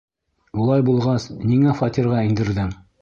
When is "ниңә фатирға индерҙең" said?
1.51-2.73